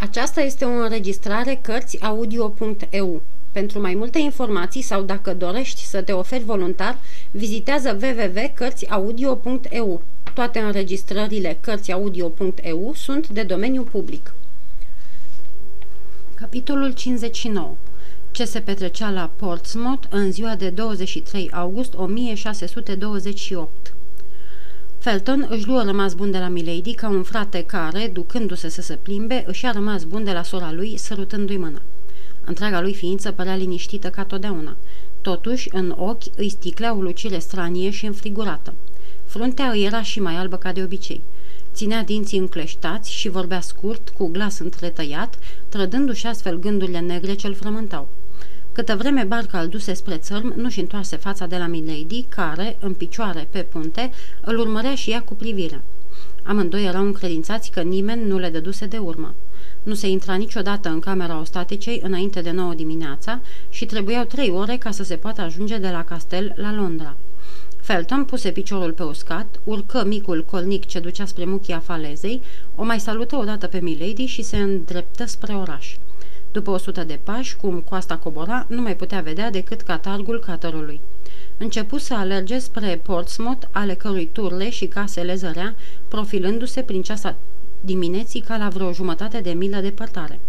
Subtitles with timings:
[0.00, 3.22] Aceasta este o înregistrare Cărțiaudio.eu.
[3.52, 6.98] Pentru mai multe informații sau dacă dorești să te oferi voluntar,
[7.30, 10.02] vizitează www.cărțiaudio.eu.
[10.34, 14.34] Toate înregistrările Cărțiaudio.eu sunt de domeniu public.
[16.34, 17.74] Capitolul 59
[18.30, 23.92] Ce se petrecea la Portsmouth în ziua de 23 august 1628
[24.98, 28.98] Felton își luă rămas bun de la Milady ca un frate care, ducându-se să se
[29.02, 31.82] plimbe, își a rămas bun de la sora lui, sărutându-i mâna.
[32.44, 34.76] Întreaga lui ființă părea liniștită ca totdeauna.
[35.20, 38.74] Totuși, în ochi îi sticlea o lucire stranie și înfrigurată.
[39.26, 41.20] Fruntea îi era și mai albă ca de obicei.
[41.74, 45.38] Ținea dinții încleștați și vorbea scurt, cu glas întretăiat,
[45.68, 48.08] trădându-și astfel gândurile negre ce-l frământau.
[48.78, 52.94] Câtă vreme barca îl duse spre țărm, nu-și întoarse fața de la Milady, care, în
[52.94, 54.10] picioare pe punte,
[54.40, 55.80] îl urmărea și ea cu privirea.
[56.42, 59.34] Amândoi erau încredințați că nimeni nu le dăduse de urmă.
[59.82, 64.76] Nu se intra niciodată în camera ostaticei înainte de 9 dimineața și trebuiau trei ore
[64.76, 67.16] ca să se poată ajunge de la castel la Londra.
[67.76, 72.42] Felton puse piciorul pe uscat, urcă micul colnic ce ducea spre muchia falezei,
[72.74, 75.96] o mai salută odată pe Milady și se îndreptă spre oraș.
[76.58, 81.00] După o sută de pași, cum coasta cobora, nu mai putea vedea decât catargul catărului.
[81.56, 85.76] Începu să alerge spre Portsmouth, ale cărui turle și casele zărea,
[86.08, 87.36] profilându-se prin ceasa
[87.80, 90.40] dimineții ca la vreo jumătate de milă departare.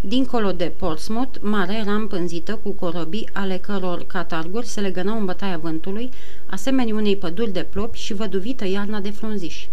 [0.00, 5.58] Dincolo de Portsmouth, mare era împânzită cu corăbii ale căror catarguri se legănau în bătaia
[5.58, 6.10] vântului,
[6.46, 9.68] asemenea unei păduri de plopi și văduvită iarna de frunziși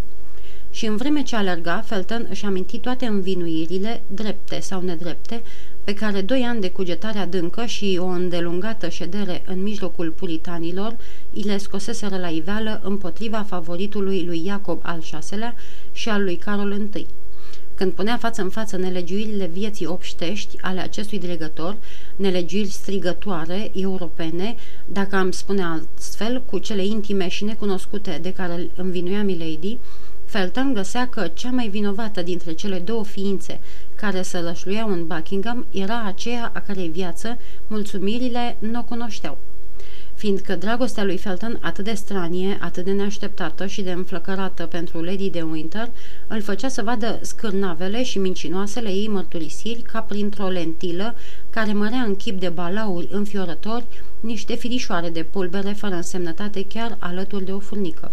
[0.70, 5.42] și în vreme ce alerga, Felton își aminti toate învinuirile, drepte sau nedrepte,
[5.84, 10.96] pe care doi ani de cugetare adâncă și o îndelungată ședere în mijlocul puritanilor
[11.34, 15.54] îi le scoseseră la iveală împotriva favoritului lui Iacob al VI-lea
[15.92, 17.06] și al lui Carol I.
[17.74, 21.76] Când punea față în față nelegiuirile vieții obștești ale acestui dregător,
[22.16, 25.62] nelegiuiri strigătoare, europene, dacă am spune
[25.96, 29.78] astfel, cu cele intime și necunoscute de care îl învinuia Milady,
[30.24, 33.60] Felton găsea că cea mai vinovată dintre cele două ființe
[34.00, 39.38] care se lășluiau în Buckingham era aceea a cărei viață mulțumirile nu o cunoșteau.
[40.14, 45.30] Fiindcă dragostea lui Felton, atât de stranie, atât de neașteptată și de înflăcărată pentru Lady
[45.30, 45.88] de Winter,
[46.26, 51.14] îl făcea să vadă scârnavele și mincinoasele ei mărturisiri ca printr-o lentilă
[51.50, 53.84] care mărea în chip de balauri înfiorători
[54.20, 58.12] niște firișoare de pulbere fără însemnătate chiar alături de o furnică.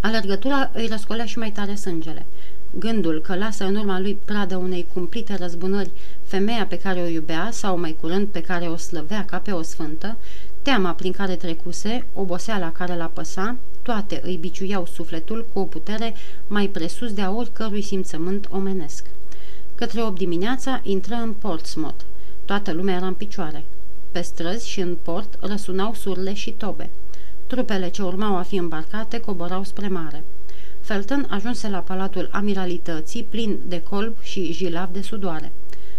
[0.00, 2.26] Alergătura îi răscolea și mai tare sângele.
[2.74, 5.90] Gândul că lasă în urma lui pradă unei cumplite răzbunări
[6.24, 9.62] femeia pe care o iubea sau mai curând pe care o slăvea ca pe o
[9.62, 10.16] sfântă,
[10.62, 16.14] teama prin care trecuse, oboseala care l păsa, toate îi biciuiau sufletul cu o putere
[16.46, 19.06] mai presus de a oricărui simțământ omenesc.
[19.74, 22.00] Către 8 dimineața intră în Portsmouth.
[22.44, 23.64] Toată lumea era în picioare.
[24.12, 26.90] Pe străzi și în port răsunau surle și tobe.
[27.46, 30.24] Trupele ce urmau a fi îmbarcate coborau spre mare.
[30.88, 35.52] Felton ajunse la palatul amiralității, plin de colb și jilav de sudoare.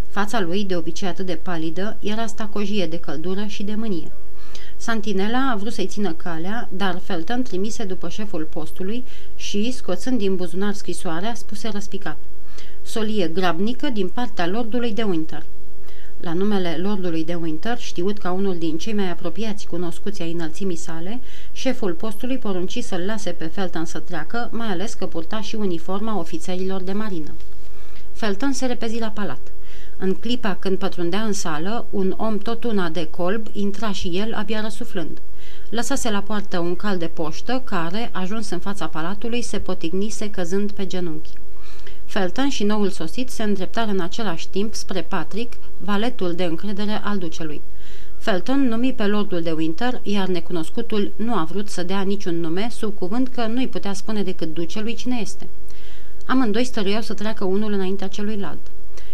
[0.10, 4.12] Fața lui, de obicei atât de palidă, era stacojie de căldură și de mânie.
[4.78, 9.04] Santinela a vrut să-i țină calea, dar Felton trimise după șeful postului
[9.36, 12.18] și, scoțând din buzunar scrisoarea, spuse răspicat.
[12.82, 15.44] Solie grabnică din partea lordului de Winter.
[16.20, 20.76] La numele lordului de Winter, știut ca unul din cei mai apropiați cunoscuți ai înălțimii
[20.76, 21.20] sale,
[21.52, 26.20] șeful postului porunci să-l lase pe Felton să treacă, mai ales că purta și uniforma
[26.20, 27.34] ofițerilor de marină.
[28.12, 29.52] Felton se repezi la palat.
[29.98, 34.34] În clipa când pătrundea în sală, un om tot una de colb intra și el
[34.34, 35.22] abia răsuflând.
[35.70, 40.72] Lăsase la poartă un cal de poștă care, ajuns în fața palatului, se potignise căzând
[40.72, 41.30] pe genunchi.
[42.10, 47.18] Felton și noul sosit se îndreptară în același timp spre Patrick, valetul de încredere al
[47.18, 47.62] ducelui.
[48.18, 52.70] Felton numi pe lordul de Winter, iar necunoscutul nu a vrut să dea niciun nume,
[52.72, 55.48] sub cuvânt că nu-i putea spune decât ducelui cine este.
[56.26, 58.62] Amândoi stăruiau să treacă unul înaintea celuilalt.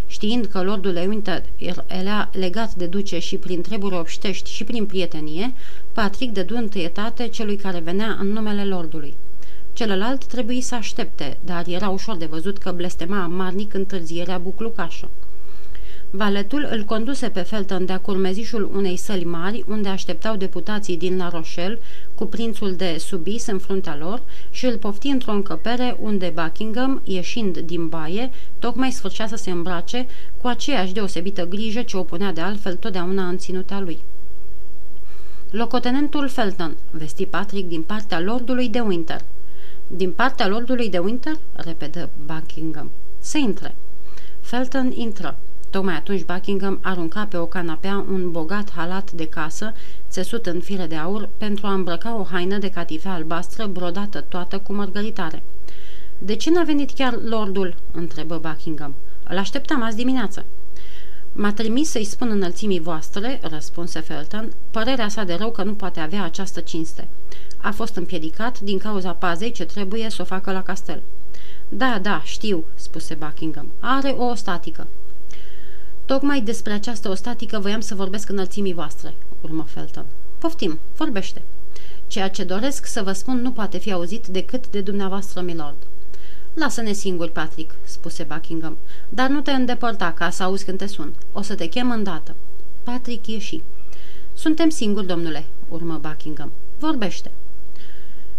[0.06, 1.42] Știind că lordul de Winter
[1.86, 5.52] era legat de duce și prin treburi obștești și prin prietenie,
[5.92, 9.14] Patrick dădu întâietate celui care venea în numele lordului.
[9.76, 15.08] Celălalt trebuie să aștepte, dar era ușor de văzut că blestema amarnic întârzierea buclucașă.
[16.10, 21.28] Valetul îl conduse pe Felton de-a curmezișul unei săli mari, unde așteptau deputații din La
[21.28, 21.78] Rochelle,
[22.14, 27.58] cu prințul de Subis în fruntea lor, și îl pofti într-o încăpere unde Buckingham, ieșind
[27.58, 30.06] din baie, tocmai sfârșea să se îmbrace,
[30.40, 33.98] cu aceeași deosebită grijă ce o punea de altfel totdeauna în ținutea lui.
[35.50, 39.20] Locotenentul Felton, vesti Patrick din partea lordului de Winter–
[39.86, 42.90] din partea lordului de Winter?" repetă Buckingham.
[43.18, 43.74] Să intre."
[44.40, 45.36] Felton intră.
[45.70, 49.72] Tocmai atunci Buckingham arunca pe o canapea un bogat halat de casă,
[50.10, 54.58] țesut în fire de aur, pentru a îmbrăca o haină de catifea albastră brodată toată
[54.58, 55.42] cu mărgăritare.
[56.18, 58.94] De ce n-a venit chiar lordul?" întrebă Buckingham.
[59.28, 60.44] Îl așteptam azi dimineață."
[61.38, 66.00] M-a trimis să-i spun înălțimii voastre," răspunse Felton, părerea sa de rău că nu poate
[66.00, 67.08] avea această cinste.
[67.56, 71.02] A fost împiedicat din cauza pazei ce trebuie să o facă la castel."
[71.68, 73.66] Da, da, știu," spuse Buckingham.
[73.80, 74.86] Are o statică."
[76.04, 80.04] Tocmai despre această ostatică voiam să vorbesc înălțimii voastre," urmă Felton.
[80.38, 81.42] Poftim, vorbește."
[82.06, 85.76] Ceea ce doresc să vă spun nu poate fi auzit decât de dumneavoastră, milord."
[86.56, 91.14] Lasă-ne singuri, Patrick," spuse Buckingham, dar nu te îndepărta ca să auzi când te sun.
[91.32, 92.34] O să te chem îndată."
[92.82, 93.62] Patrick ieși.
[94.34, 96.52] Suntem singuri, domnule," urmă Buckingham.
[96.78, 97.30] Vorbește."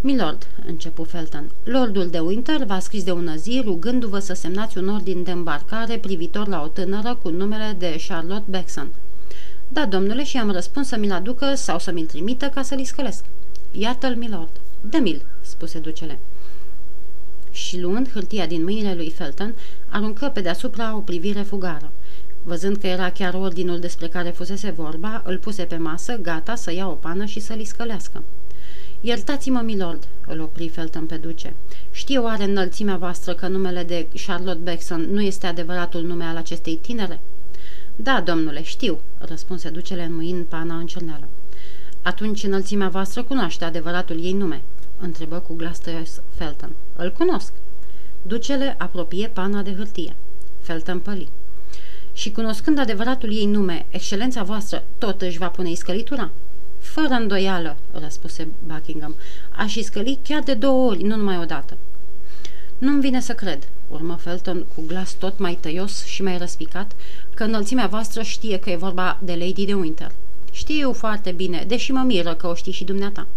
[0.02, 4.90] Milord, începu Felton, lordul de Winter v-a scris de ună zi rugându-vă să semnați un
[4.90, 8.90] ordin de îmbarcare privitor la o tânără cu numele de Charlotte Bexon.
[9.68, 13.24] Da, domnule, și am răspuns să mi-l aducă sau să mi-l trimită ca să-l iscălesc.
[13.72, 14.62] Iată-l, milord.
[14.82, 16.20] Dă-mi-l, spuse ducele
[17.58, 19.56] și luând hârtia din mâinile lui Felton,
[19.88, 21.92] aruncă pe deasupra o privire fugară.
[22.44, 26.74] Văzând că era chiar ordinul despre care fusese vorba, îl puse pe masă, gata să
[26.74, 28.24] ia o pană și să-l iscălească.
[29.02, 31.54] Iertați-mă, milord, îl opri Felton pe duce.
[31.92, 36.76] Știu oare înălțimea voastră că numele de Charlotte Beckson nu este adevăratul nume al acestei
[36.76, 37.20] tinere?
[37.96, 41.28] Da, domnule, știu, răspunse ducele înmuind pana în cerneală.
[42.02, 44.62] Atunci înălțimea voastră cunoaște adevăratul ei nume,
[45.00, 46.70] întrebă cu glas tăios Felton.
[46.96, 47.52] Îl cunosc.
[48.22, 50.16] Ducele apropie pana de hârtie.
[50.60, 51.30] Felton păli.
[52.14, 56.30] Și cunoscând adevăratul ei nume, excelența voastră tot își va pune iscălitura?
[56.80, 59.16] Fără îndoială, răspuse Buckingham.
[59.58, 61.78] Aș iscăli chiar de două ori, nu numai odată.
[62.78, 66.92] Nu-mi vine să cred, urmă Felton cu glas tot mai tăios și mai răspicat,
[67.34, 70.12] că înălțimea voastră știe că e vorba de Lady de Winter.
[70.52, 73.28] Știu foarte bine, deși mă miră că o știi și dumneata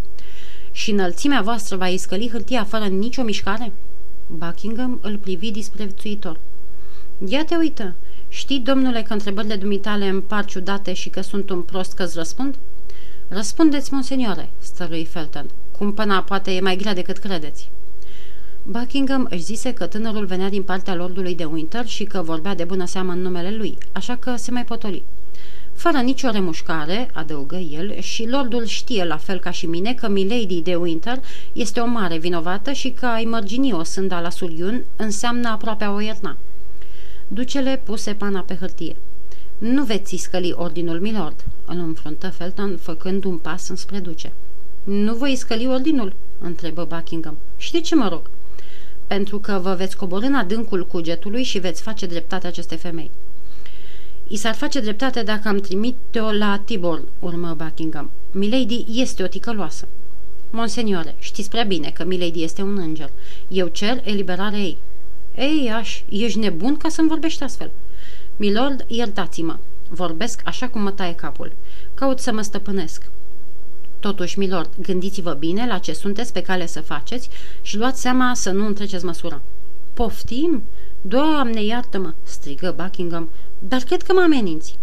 [0.72, 3.72] și înălțimea voastră va iscăli hârtia fără nicio mișcare?"
[4.26, 6.38] Buckingham îl privi disprețuitor.
[7.26, 7.94] Ia te uită!
[8.28, 12.54] Știi, domnule, că întrebările dumitale îmi par ciudate și că sunt un prost că-ți răspund?"
[13.28, 15.50] Răspundeți, monseniore," stărui Felton.
[15.78, 17.68] Cumpăna poate e mai grea decât credeți."
[18.62, 22.64] Buckingham își zise că tânărul venea din partea lordului de Winter și că vorbea de
[22.64, 25.02] bună seamă în numele lui, așa că se mai potoli.
[25.80, 30.60] Fără nicio remușcare, adăugă el, și lordul știe la fel ca și mine că Milady
[30.62, 31.20] de Winter
[31.52, 35.90] este o mare vinovată și că ai mărgini o sânda la Suliun înseamnă aproape a
[35.92, 36.36] o ierna.
[37.28, 38.96] Ducele puse pana pe hârtie.
[39.58, 44.32] Nu veți scăli ordinul, milord, îl înfruntă Felton făcând un pas înspre duce.
[44.84, 46.12] Nu voi scăli ordinul?
[46.38, 47.36] întrebă Buckingham.
[47.56, 48.30] Și de ce mă rog?
[49.06, 53.10] Pentru că vă veți coborâ în adâncul cugetului și veți face dreptate acestei femei.
[54.32, 58.10] I s-ar face dreptate dacă am trimite-o la Tibor, urmă Buckingham.
[58.30, 59.88] Milady este o ticăloasă.
[60.50, 63.10] Monseniore, știți prea bine că Milady este un înger.
[63.48, 64.78] Eu cer eliberarea ei.
[65.36, 67.70] Ei, aș, ești nebun ca să-mi vorbești astfel.
[68.36, 69.58] Milord, iertați-mă.
[69.88, 71.52] Vorbesc așa cum mă taie capul.
[71.94, 73.02] Caut să mă stăpânesc.
[74.00, 77.28] Totuși, milord, gândiți-vă bine la ce sunteți pe cale să faceți
[77.62, 79.40] și luați seama să nu întreceți măsura.
[79.94, 80.62] Poftim?
[81.00, 83.28] Doamne, iartă-mă!" strigă Buckingham,
[83.58, 84.78] dar cred că mă ameninți.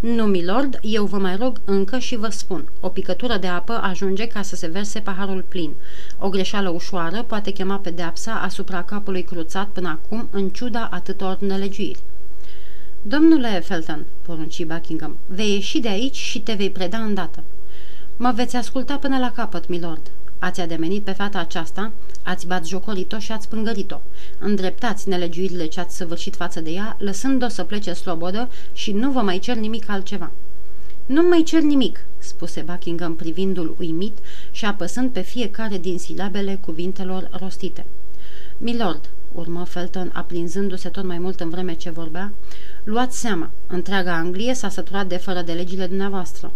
[0.00, 2.68] Nu, milord, eu vă mai rog încă și vă spun.
[2.80, 5.74] O picătură de apă ajunge ca să se verse paharul plin.
[6.18, 12.00] O greșeală ușoară poate chema pedeapsa asupra capului cruțat până acum, în ciuda atâtor nelegiuiri.
[13.02, 17.42] Domnule Felton, porunci Buckingham, vei ieși de aici și te vei preda îndată.
[18.16, 20.10] Mă veți asculta până la capăt, milord.
[20.42, 24.00] Ați ademenit pe fata aceasta, ați bat jocolit-o și ați pângărit-o.
[24.38, 29.20] Îndreptați nelegiuirile ce ați săvârșit față de ea, lăsând-o să plece slobodă și nu vă
[29.20, 30.30] mai cer nimic altceva.
[31.06, 34.18] Nu mai cer nimic, spuse Buckingham privindul uimit
[34.50, 37.84] și apăsând pe fiecare din silabele cuvintelor rostite.
[38.58, 42.32] Milord, urmă Felton, aprinzându-se tot mai mult în vreme ce vorbea,
[42.84, 46.52] luați seama, întreaga Anglie s-a săturat de fără de legile dumneavoastră.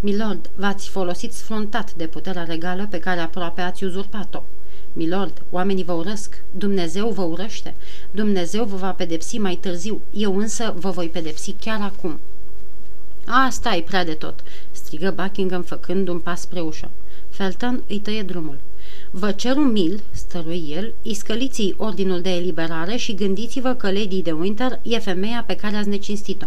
[0.00, 4.42] Milord, v-ați folosit sfruntat de puterea regală pe care aproape ați uzurpat-o.
[4.92, 7.74] Milord, oamenii vă urăsc, Dumnezeu vă urăște,
[8.10, 12.20] Dumnezeu vă va pedepsi mai târziu, eu însă vă voi pedepsi chiar acum.
[13.26, 16.90] Asta e prea de tot, strigă Buckingham făcând un pas spre ușă.
[17.30, 18.58] Felton îi tăie drumul.
[19.10, 24.32] Vă cer un mil, stărui el, iscăliți ordinul de eliberare și gândiți-vă că Lady de
[24.32, 26.46] Winter e femeia pe care ați necinstit-o.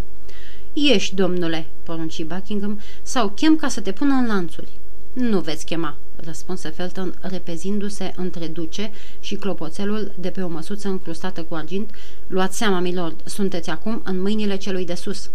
[0.73, 4.67] Ieși, domnule, porunci Buckingham, sau chem ca să te pună în lanțuri.
[5.13, 11.43] Nu veți chema, răspunse Felton, repezindu-se între duce și clopoțelul de pe o măsuță încrustată
[11.43, 11.89] cu argint.
[12.27, 15.29] Luați seama, milord, sunteți acum în mâinile celui de sus.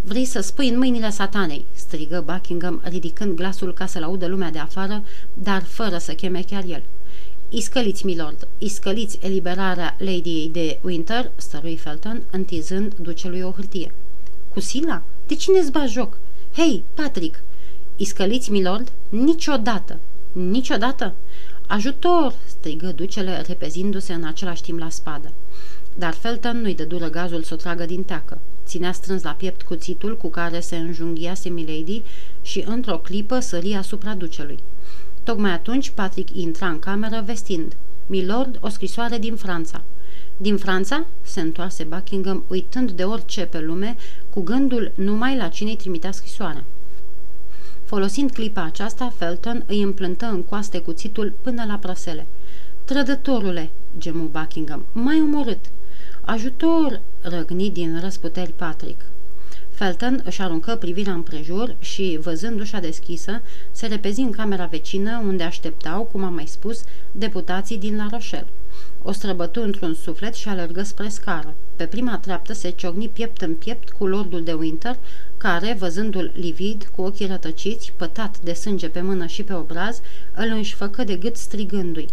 [0.00, 4.58] Vrei să spui în mâinile satanei?" strigă Buckingham, ridicând glasul ca să-l audă lumea de
[4.58, 5.02] afară,
[5.34, 6.82] dar fără să cheme chiar el.
[7.48, 13.92] Iscăliți, milord, iscăliți eliberarea Lady de Winter, stărui Felton, întinzând ducelui o hârtie.
[14.52, 15.02] Cu sila?
[15.26, 16.18] De cine-ți ba joc?
[16.54, 17.40] Hei, Patrick!
[17.96, 18.92] Iscăliți, milord?
[19.08, 19.98] Niciodată!
[20.32, 21.14] Niciodată?
[21.66, 22.34] Ajutor!
[22.46, 25.32] strigă ducele, repezindu-se în același timp la spadă.
[25.94, 28.38] Dar Felton nu-i dădu gazul să o tragă din teacă.
[28.66, 32.02] Ținea strâns la piept cuțitul cu care se înjunghiase Milady
[32.42, 34.58] și într-o clipă sări asupra ducelui.
[35.22, 39.82] Tocmai atunci Patrick intra în cameră vestind Milord, o scrisoare din Franța.
[40.36, 41.06] Din Franța?
[41.22, 43.96] se întoarse Buckingham, uitând de orice pe lume,
[44.34, 46.64] cu gândul numai la cine-i trimitea scrisoarea.
[47.84, 52.26] Folosind clipa aceasta, Felton îi împlântă în coaste cuțitul până la prăsele.
[52.84, 55.64] Trădătorule, gemu Buckingham, mai omorât.
[56.20, 59.00] Ajutor, răgni din răsputeri Patrick.
[59.82, 65.42] Felton își aruncă privirea împrejur și, văzând ușa deschisă, se repezi în camera vecină unde
[65.42, 68.46] așteptau, cum am mai spus, deputații din La Rochelle.
[69.02, 71.54] O străbătu într-un suflet și alergă spre scară.
[71.76, 74.96] Pe prima treaptă se ciogni piept în piept cu lordul de Winter,
[75.36, 80.00] care, văzându-l livid, cu ochii rătăciți, pătat de sânge pe mână și pe obraz,
[80.34, 82.08] îl înșfăcă de gât strigându-i.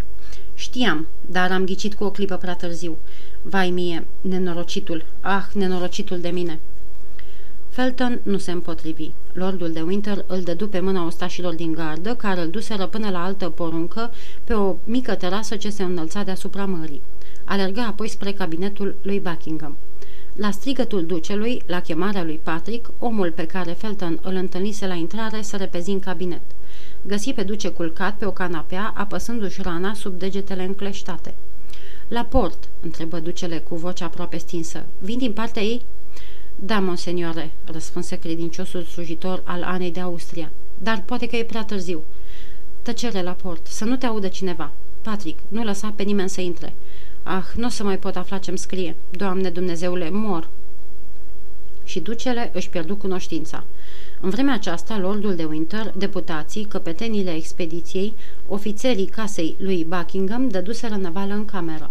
[0.53, 2.97] Știam, dar am ghicit cu o clipă prea târziu.
[3.41, 6.59] Vai mie, nenorocitul, ah, nenorocitul de mine!"
[7.69, 9.11] Felton nu se împotrivi.
[9.33, 13.23] Lordul de Winter îl dădu pe mâna ostașilor din gardă, care îl duseră până la
[13.23, 14.11] altă poruncă,
[14.43, 17.01] pe o mică terasă ce se înălța deasupra mării.
[17.43, 19.77] Alerga apoi spre cabinetul lui Buckingham.
[20.35, 25.41] La strigătul ducelui, la chemarea lui Patrick, omul pe care Felton îl întâlnise la intrare
[25.41, 26.41] se repezi în cabinet.
[27.01, 31.33] Găsi pe duce culcat pe o canapea, apăsându-și rana sub degetele încleștate.
[32.07, 34.83] La port?" întrebă ducele cu voce aproape stinsă.
[34.99, 35.81] Vin din partea ei?"
[36.61, 42.01] Da, monsenioare," răspunse credinciosul slujitor al Anei de Austria, dar poate că e prea târziu."
[42.81, 44.71] Tăcere la port, să nu te audă cineva.
[45.01, 46.73] Patrick, nu lăsa pe nimeni să intre.
[47.23, 48.95] Ah, nu o să mai pot afla ce-mi scrie.
[49.09, 50.47] Doamne Dumnezeule, mor!"
[51.83, 53.63] Și ducele își pierdu cunoștința.
[54.21, 58.13] În vremea aceasta, lordul de Winter, deputații, căpetenile expediției,
[58.47, 61.89] ofițerii casei lui Buckingham dăduseră năvală în cameră.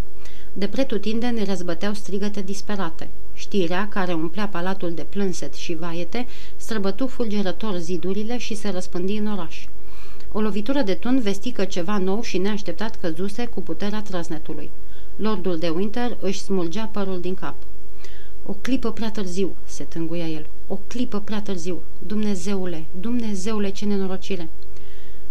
[0.58, 3.08] De pretutindeni răzbăteau strigăte disperate.
[3.34, 9.26] Știrea, care umplea palatul de plânset și vaiete, străbătu fulgerător zidurile și se răspândi în
[9.26, 9.66] oraș.
[10.32, 14.70] O lovitură de tun vesti că ceva nou și neașteptat căzuse cu puterea trăznetului.
[15.16, 17.54] Lordul de Winter își smulgea părul din cap.
[18.46, 20.46] O clipă prea târziu, se tânguia el.
[20.66, 21.82] O clipă prea târziu.
[22.06, 24.48] Dumnezeule, Dumnezeule, ce nenorocire!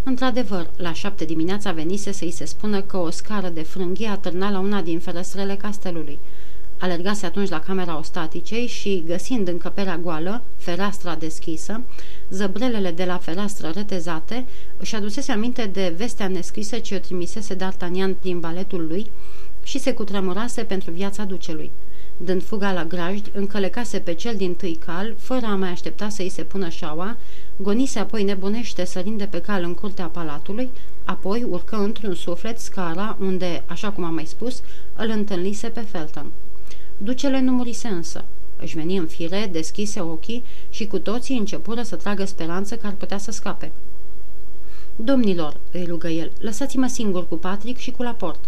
[0.09, 4.59] Într-adevăr, la șapte dimineața venise să-i se spună că o scară de frânghie atârna la
[4.59, 6.19] una din ferestrele castelului.
[6.79, 11.81] Alergase atunci la camera ostaticei și, găsind încăperea goală, fereastra deschisă,
[12.29, 14.45] zăbrelele de la fereastră retezate,
[14.77, 19.11] își adusese aminte de vestea nescrisă ce o trimisese D'Artagnan prin valetul lui
[19.63, 21.71] și se cutremurase pentru viața ducelui.
[22.17, 26.29] Dând fuga la grajd, încălecase pe cel din tâi cal, fără a mai aștepta să-i
[26.29, 27.17] se pună șaua,
[27.57, 30.69] gonise apoi nebunește sărind de pe cal în curtea palatului,
[31.03, 34.61] apoi urcă într-un suflet scara unde, așa cum am mai spus,
[34.95, 36.31] îl întâlnise pe Felton.
[36.97, 38.25] Ducele nu murise însă.
[38.59, 42.93] Își veni în fire, deschise ochii și cu toții începură să tragă speranță că ar
[42.93, 43.71] putea să scape.
[44.95, 48.39] Domnilor, îi rugă el, lăsați-mă singur cu Patrick și cu Laport.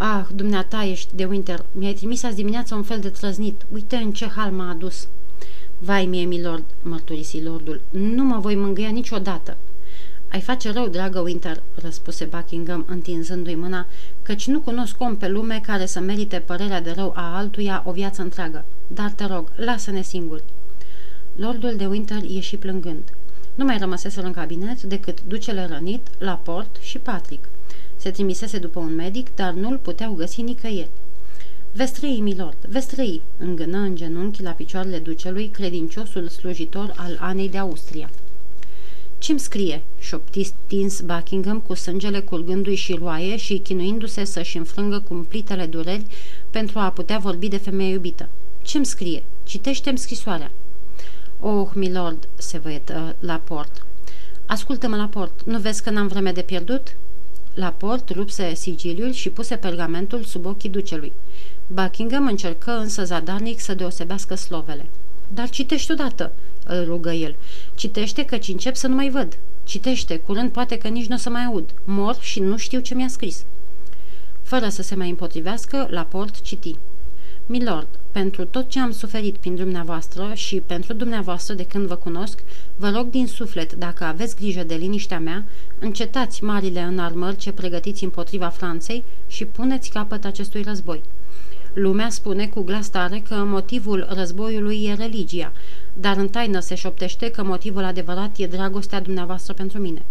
[0.00, 3.66] Ah, dumneata ești de Winter, mi-ai trimis azi dimineața un fel de trăznit.
[3.72, 5.08] Uite în ce hal m-a adus.
[5.78, 9.56] Vai mie, milord, mărturisi lordul, nu mă voi mângâia niciodată.
[10.32, 13.86] Ai face rău, dragă Winter, răspuse Buckingham, întinzându-i mâna,
[14.22, 17.92] căci nu cunosc om pe lume care să merite părerea de rău a altuia o
[17.92, 18.64] viață întreagă.
[18.86, 20.44] Dar te rog, lasă-ne singuri.
[21.36, 23.02] Lordul de Winter ieși plângând.
[23.54, 27.48] Nu mai rămăsese în cabinet decât ducele rănit, la port și Patrick.
[27.98, 30.90] Se trimisese după un medic, dar nu-l puteau găsi nicăieri.
[31.72, 38.10] Vestrăi, milord, vestrăi, îngână în genunchi la picioarele ducelui credinciosul slujitor al Anei de Austria.
[39.18, 45.66] Ce-mi scrie?" șopti stins Buckingham cu sângele curgându-i și roaie și chinuindu-se să-și înfrângă cumplitele
[45.66, 46.06] dureri
[46.50, 48.28] pentru a putea vorbi de femeie iubită.
[48.62, 49.22] Ce-mi scrie?
[49.44, 50.50] Citește-mi scrisoarea."
[51.40, 53.86] Oh, milord," se văietă la port.
[54.46, 56.96] Ascultă-mă la port, nu vezi că n-am vreme de pierdut?"
[57.58, 61.12] La port rupse sigiliul și puse pergamentul sub ochii ducelui.
[61.66, 64.86] Buckingham încercă însă zadarnic să deosebească slovele.
[65.34, 66.32] Dar citește odată,
[66.64, 67.36] îl rugă el.
[67.74, 69.38] Citește căci încep să nu mai văd.
[69.64, 71.70] Citește, curând poate că nici nu o să mai aud.
[71.84, 73.44] Mor și nu știu ce mi-a scris.
[74.42, 76.76] Fără să se mai împotrivească, la port citi.
[77.50, 82.42] Milord, pentru tot ce am suferit prin dumneavoastră și pentru dumneavoastră de când vă cunosc,
[82.76, 85.44] vă rog din suflet, dacă aveți grijă de liniștea mea,
[85.78, 91.02] încetați marile înarmări ce pregătiți împotriva Franței și puneți capăt acestui război.
[91.72, 95.52] Lumea spune cu glas tare că motivul războiului e religia,
[95.92, 100.02] dar în taină se șoptește că motivul adevărat e dragostea dumneavoastră pentru mine.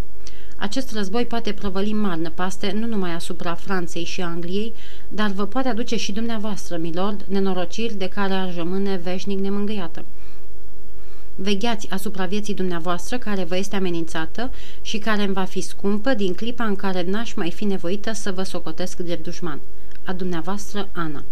[0.60, 4.74] Acest război poate prăvăli mari năpaste nu numai asupra Franței și Angliei,
[5.08, 10.06] dar vă poate aduce și dumneavoastră, milord, nenorociri de care ar rămâne veșnic nemângâiată.
[11.36, 16.34] Vegheați asupra vieții dumneavoastră care vă este amenințată și care îmi va fi scumpă din
[16.34, 19.60] clipa în care n-aș mai fi nevoită să vă socotesc drept dușman.
[20.06, 21.24] A dumneavoastră, Ana.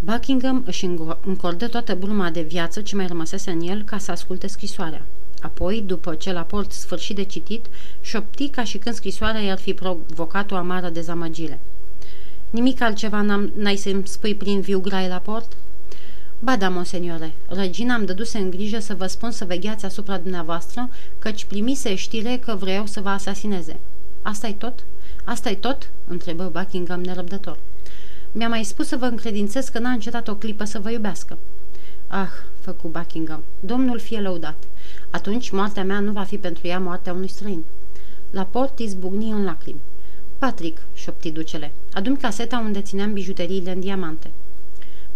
[0.00, 0.84] Buckingham își
[1.24, 5.02] încordă toată bruma de viață ce mai rămăsese în el ca să asculte scrisoarea.
[5.44, 7.66] Apoi, după ce la port sfârșit de citit,
[8.00, 11.60] șopti ca și când scrisoarea i-ar fi provocat o amară dezamăgire.
[12.50, 13.20] Nimic altceva
[13.54, 15.52] n-ai să-mi spui prin viu grai la port?"
[16.38, 20.88] Ba da, monseniore, regina îmi dăduse în grijă să vă spun să vegheați asupra dumneavoastră,
[21.18, 23.76] căci primise știre că vreau să vă asasineze.
[24.22, 24.84] asta e tot?
[25.24, 27.58] asta e tot?" întrebă Buckingham nerăbdător.
[28.32, 31.38] Mi-a mai spus să vă încredințez că n-a încetat o clipă să vă iubească."
[32.06, 34.64] Ah, făcu Buckingham, domnul fie lăudat.
[35.14, 37.64] Atunci moartea mea nu va fi pentru ea moartea unui străin.
[38.30, 39.80] La port izbucni în lacrimi.
[40.38, 44.30] Patrick, șopti ducele, adun caseta unde țineam bijuteriile în diamante.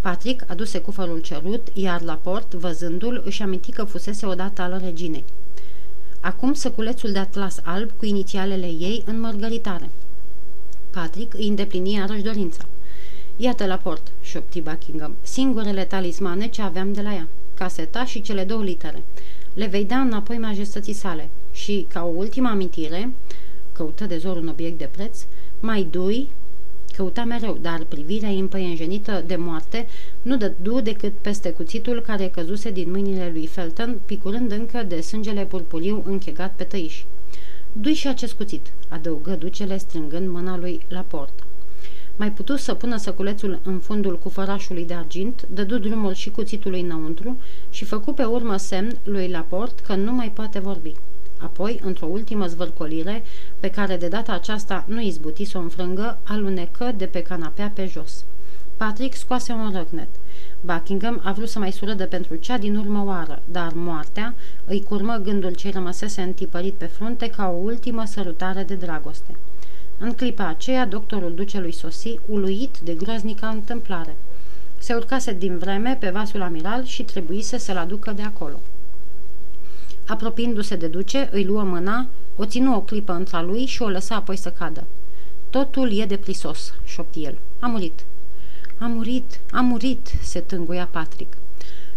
[0.01, 5.25] Patrick aduse cufărul cerut, iar la port, văzându-l, își aminti că fusese odată al reginei.
[6.21, 9.91] Acum săculețul de atlas alb cu inițialele ei în mărgăritare.
[10.91, 12.65] Patrick îi îndeplini iarăși dorința.
[13.37, 18.45] Iată la port, șopti Buckingham, singurele talismane ce aveam de la ea, caseta și cele
[18.45, 19.03] două litere.
[19.59, 23.13] Le vei da înapoi majestății sale și, ca o ultimă amintire,
[23.73, 25.25] căută de zor un obiect de preț,
[25.61, 26.29] mai dui,
[26.97, 29.87] căuta mereu, dar privirea împăienjenită de moarte
[30.23, 35.45] nu dădu decât peste cuțitul care căzuse din mâinile lui Felton, picurând încă de sângele
[35.45, 37.07] purpuliu închegat pe tăiși.
[37.73, 41.48] Duși și acest cuțit, adăugă ducele strângând mâna lui la port.
[42.19, 47.37] Mai putu să pună săculețul în fundul cufărașului de argint, dădu drumul și cuțitului înăuntru
[47.71, 50.95] și făcu pe urmă semn lui Laport că nu mai poate vorbi.
[51.39, 53.23] Apoi, într-o ultimă zvârcolire,
[53.61, 57.87] pe care de data aceasta nu izbuti să o înfrângă, alunecă de pe canapea pe
[57.87, 58.25] jos.
[58.77, 60.09] Patrick scoase un răgnet.
[60.61, 65.17] Buckingham a vrut să mai surâdă pentru cea din urmă oară, dar moartea îi curmă
[65.17, 69.37] gândul ce rămăsese întipărit pe frunte ca o ultimă sărutare de dragoste.
[69.99, 74.17] În clipa aceea, doctorul ducelui sosi, uluit de groaznica întâmplare.
[74.79, 78.61] Se urcase din vreme pe vasul amiral și trebuise să-l aducă de acolo.
[80.07, 82.07] Apropiindu-se de duce, îi luă mâna,
[82.37, 84.85] o ținu o clipă între lui și o lăsa apoi să cadă.
[85.51, 87.39] Totul e de prisos, șopti el.
[87.59, 88.05] A murit.
[88.79, 91.33] A murit, a murit, se tânguia Patrick.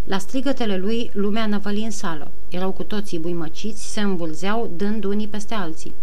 [0.03, 2.31] La strigătele lui, lumea năvăli în sală.
[2.49, 5.93] Erau cu toții buimăciți, se îmbulzeau, dând unii peste alții.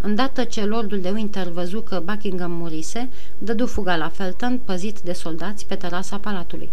[0.00, 3.08] Îndată ce lordul de Winter văzu că Buckingham murise,
[3.38, 6.70] dădu fuga la Felton, păzit de soldați pe terasa palatului.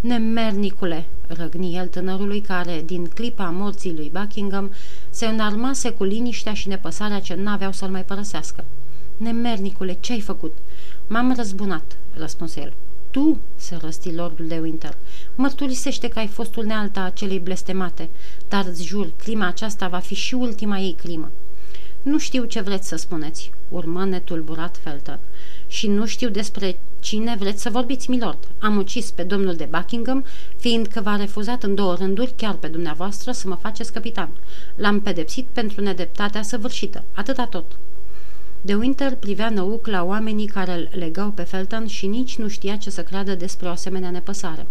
[0.00, 4.72] Nemernicule, răgni el tânărului care, din clipa morții lui Buckingham,
[5.10, 8.64] se înarmase cu liniștea și nepăsarea ce n-aveau să-l mai părăsească.
[9.16, 10.56] Nemernicule, ce-ai făcut?"
[11.06, 12.72] M-am răzbunat," răspunse el.
[13.10, 14.96] Tu?" se răsti lordul de Winter.
[15.34, 18.08] Mărturisește că ai fost unealta acelei blestemate,
[18.48, 21.30] dar îți jur, clima aceasta va fi și ultima ei climă."
[22.04, 25.18] Nu știu ce vreți să spuneți," urmă netulburat Felton.
[25.66, 28.38] Și nu știu despre cine vreți să vorbiți, milord.
[28.58, 30.24] Am ucis pe domnul de Buckingham,
[30.56, 34.28] fiindcă v-a refuzat în două rânduri, chiar pe dumneavoastră, să mă faceți capitan.
[34.74, 37.04] L-am pedepsit pentru nedeptatea săvârșită.
[37.14, 37.76] Atâta tot."
[38.60, 42.76] De Winter privea năuc la oamenii care îl legau pe Felton și nici nu știa
[42.76, 44.66] ce să creadă despre o asemenea nepăsare.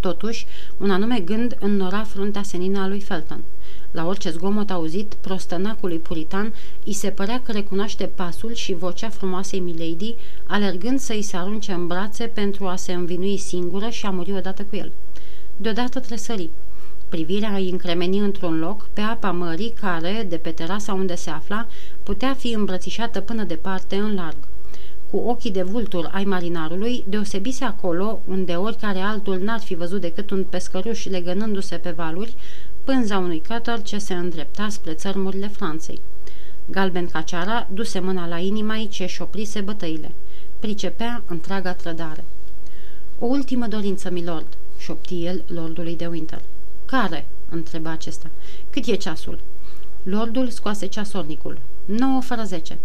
[0.00, 3.40] Totuși, un anume gând înnora fruntea senină a lui Felton.
[3.90, 6.52] La orice zgomot auzit, prostănacului puritan
[6.84, 10.14] îi se părea că recunoaște pasul și vocea frumoasei Milady,
[10.46, 14.62] alergând să-i se arunce în brațe pentru a se învinui singură și a muri odată
[14.62, 14.92] cu el.
[15.56, 16.50] Deodată tresări.
[17.08, 21.66] Privirea îi încremeni într-un loc, pe apa mării, care, de pe terasa unde se afla,
[22.02, 24.36] putea fi îmbrățișată până departe în larg.
[25.10, 30.30] Cu ochii de vultur ai marinarului, deosebise acolo, unde oricare altul n-ar fi văzut decât
[30.30, 32.34] un pescăruș legănându-se pe valuri,
[32.90, 36.00] pânza unui cătăr ce se îndrepta spre țărmurile Franței.
[36.66, 40.12] Galben Caciara duse mâna la inima ce și oprise bătăile.
[40.58, 42.24] Pricepea întreaga trădare.
[43.18, 44.46] O ultimă dorință, milord,
[44.78, 46.42] șopti el lordului de Winter.
[46.84, 48.30] Care?" întreba acesta.
[48.70, 49.40] Cât e ceasul?"
[50.02, 51.58] Lordul scoase ceasornicul.
[51.84, 52.78] 9 fără 10.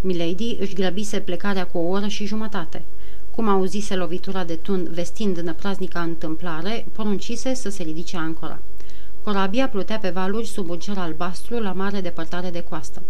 [0.00, 2.82] Milady își grăbise plecarea cu o oră și jumătate.
[3.34, 8.58] Cum auzise lovitura de tun vestind năpraznica întâmplare, poruncise să se ridice ancora.
[9.22, 13.02] Corabia plutea pe valuri sub un cer albastru la mare depărtare de coastă.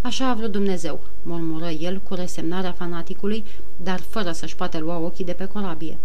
[0.00, 3.44] Așa a vrut Dumnezeu, murmură el cu resemnarea fanaticului,
[3.76, 5.98] dar fără să-și poată lua ochii de pe corabie.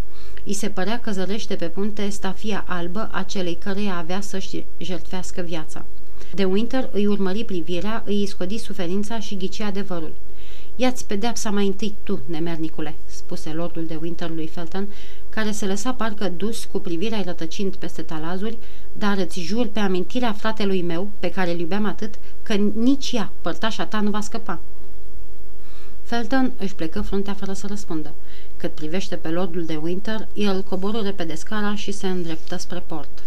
[0.43, 5.41] I se părea că zărește pe punte stafia albă a celei căreia avea să-și jertfească
[5.41, 5.85] viața.
[6.33, 10.11] De Winter îi urmări privirea, îi iscodi suferința și ghici adevărul.
[10.75, 14.88] Ia-ți pedeapsa mai întâi tu, nemernicule, spuse lordul de Winter lui Felton,
[15.36, 18.58] care se lăsa parcă dus cu privirea rătăcind peste talazuri,
[18.93, 23.32] dar îți jur pe amintirea fratelui meu, pe care îl iubeam atât, că nici ea,
[23.41, 24.60] părtașa ta, nu va scăpa.
[26.04, 28.13] Felton își plecă fruntea fără să răspundă.
[28.58, 33.24] Cât privește pe lordul de Winter, el coboră repede scara și se îndreptă spre port.